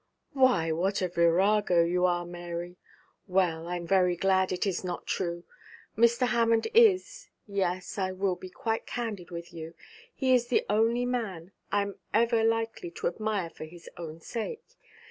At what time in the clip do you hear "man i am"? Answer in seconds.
11.05-11.99